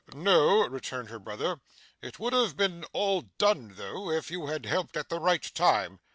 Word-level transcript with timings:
'No,' 0.15 0.67
returned 0.67 1.09
her 1.09 1.19
brother. 1.19 1.61
'It 2.01 2.17
would 2.17 2.33
have 2.33 2.57
been 2.57 2.85
all 2.85 3.21
done 3.37 3.75
though, 3.75 4.09
if 4.09 4.31
you 4.31 4.47
had 4.47 4.65
helped 4.65 4.97
at 4.97 5.09
the 5.09 5.19
right 5.19 5.43
time. 5.53 5.99